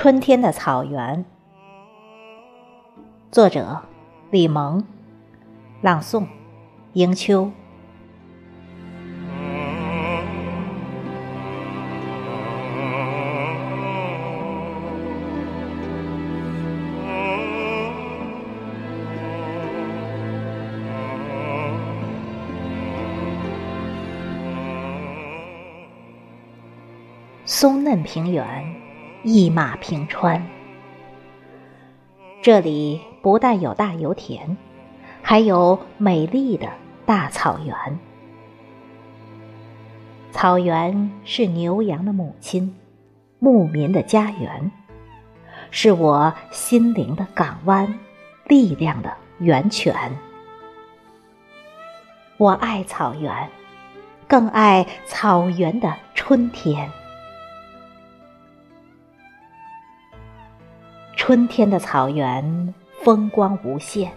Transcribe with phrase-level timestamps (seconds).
[0.00, 1.24] 春天的草原，
[3.32, 3.82] 作者
[4.30, 4.84] 李萌，
[5.80, 6.24] 朗诵
[6.92, 7.50] 迎秋。
[27.44, 28.77] 松嫩平原，
[29.30, 30.42] 一马平川。
[32.40, 34.56] 这里不但有大油田，
[35.20, 36.66] 还有美丽的
[37.04, 37.98] 大草原。
[40.32, 42.74] 草原是牛羊的母亲，
[43.38, 44.72] 牧民的家园，
[45.70, 47.98] 是我心灵的港湾，
[48.46, 49.94] 力量的源泉。
[52.38, 53.50] 我爱草原，
[54.26, 56.90] 更爱草原的春天。
[61.28, 64.10] 春天的草原风光无限，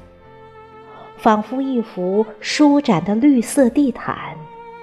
[1.18, 4.34] 仿佛一幅舒展的绿色地毯，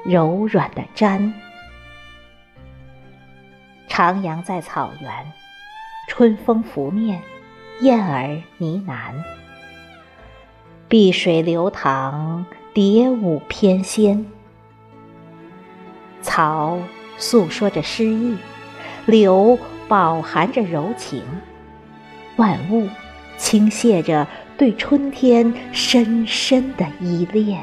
[0.04, 1.32] 柔软的毡。
[3.88, 5.10] 徜徉在草原，
[6.06, 7.18] 春风拂面，
[7.80, 9.14] 燕儿呢喃，
[10.86, 14.22] 碧水流淌，蝶舞翩跹。
[16.20, 16.78] 草
[17.16, 18.36] 诉说着诗意，
[19.06, 21.22] 柳饱含着柔情。
[22.38, 22.88] 万物
[23.36, 27.60] 倾泻着对春天深深的依恋。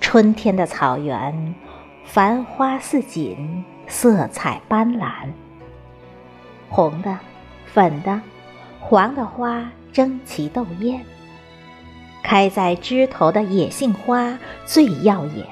[0.00, 1.54] 春天的草原，
[2.04, 5.28] 繁花似锦，色彩斑斓。
[6.68, 7.18] 红的、
[7.66, 8.20] 粉的、
[8.78, 11.04] 黄的花争奇斗艳，
[12.22, 15.46] 开在枝头的野杏花最耀眼。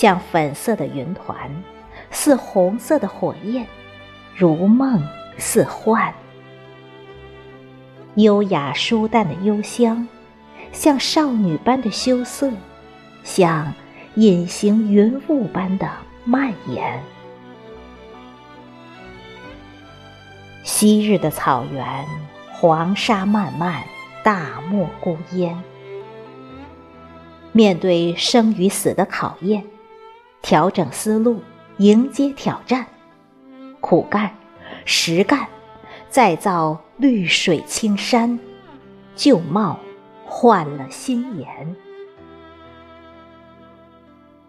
[0.00, 1.50] 像粉色的云团，
[2.12, 3.66] 似红色的火焰，
[4.32, 5.04] 如梦
[5.38, 6.14] 似幻。
[8.14, 10.06] 优雅舒淡的幽香，
[10.70, 12.48] 像少女般的羞涩，
[13.24, 13.74] 像
[14.14, 15.90] 隐形云雾般的
[16.24, 17.02] 蔓延。
[20.62, 21.84] 昔日的草原，
[22.52, 23.82] 黄沙漫漫，
[24.22, 25.60] 大漠孤烟。
[27.50, 29.64] 面对生与死的考验。
[30.42, 31.42] 调整思路，
[31.78, 32.86] 迎接挑战，
[33.80, 34.30] 苦干、
[34.84, 35.46] 实干，
[36.08, 38.38] 再造绿水青山，
[39.14, 39.78] 旧貌
[40.24, 41.76] 换了新颜。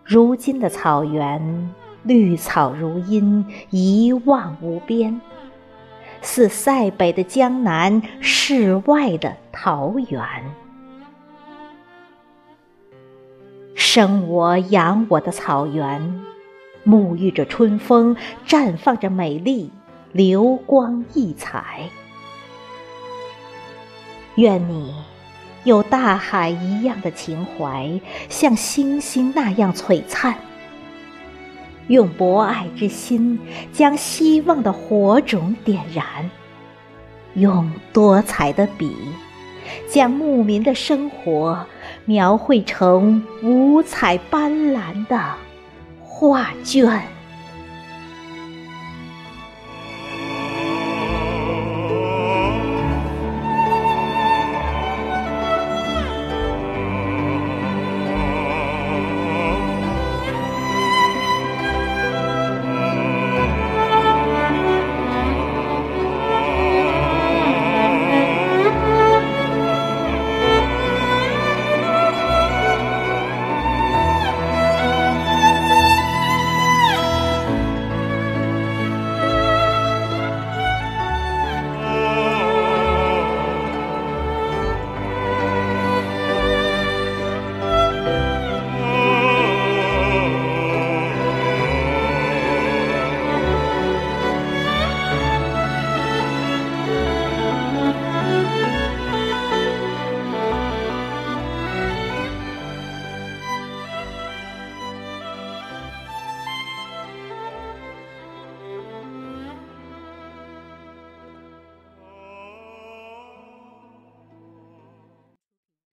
[0.04, 1.74] 如今的草原，
[2.04, 5.20] 绿草如茵，一望无边，
[6.22, 10.22] 似塞北的江南，世外的桃源。
[13.80, 16.22] 生我养我的草原，
[16.86, 19.72] 沐浴着春风，绽放着美丽，
[20.12, 21.90] 流光溢彩。
[24.36, 24.94] 愿你
[25.64, 30.36] 有大海一样的情怀，像星星那样璀璨。
[31.88, 33.40] 用博爱之心，
[33.72, 36.30] 将希望的火种点燃；
[37.34, 38.94] 用多彩的笔，
[39.90, 41.66] 将牧民的生活。
[42.10, 45.36] 描绘成五彩斑斓的
[46.02, 47.19] 画卷。